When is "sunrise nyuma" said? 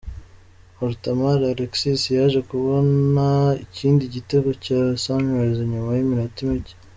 5.03-5.89